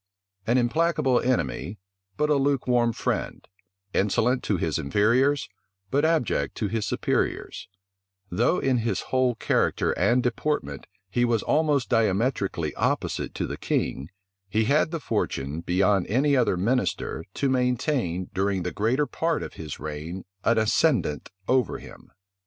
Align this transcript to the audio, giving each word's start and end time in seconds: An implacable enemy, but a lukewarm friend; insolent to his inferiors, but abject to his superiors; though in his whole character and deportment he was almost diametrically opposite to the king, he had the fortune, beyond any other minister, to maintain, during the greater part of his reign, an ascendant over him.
An 0.47 0.57
implacable 0.57 1.19
enemy, 1.21 1.77
but 2.17 2.31
a 2.31 2.35
lukewarm 2.35 2.91
friend; 2.91 3.47
insolent 3.93 4.41
to 4.45 4.57
his 4.57 4.79
inferiors, 4.79 5.47
but 5.91 6.03
abject 6.03 6.55
to 6.55 6.67
his 6.67 6.87
superiors; 6.87 7.67
though 8.31 8.57
in 8.57 8.77
his 8.79 9.01
whole 9.13 9.35
character 9.35 9.91
and 9.91 10.23
deportment 10.23 10.87
he 11.07 11.23
was 11.23 11.43
almost 11.43 11.87
diametrically 11.87 12.73
opposite 12.73 13.35
to 13.35 13.45
the 13.45 13.57
king, 13.57 14.09
he 14.49 14.63
had 14.65 14.89
the 14.89 14.99
fortune, 14.99 15.59
beyond 15.61 16.07
any 16.07 16.35
other 16.35 16.57
minister, 16.57 17.23
to 17.35 17.47
maintain, 17.47 18.31
during 18.33 18.63
the 18.63 18.71
greater 18.71 19.05
part 19.05 19.43
of 19.43 19.53
his 19.53 19.79
reign, 19.79 20.25
an 20.43 20.57
ascendant 20.57 21.29
over 21.47 21.77
him. 21.77 22.09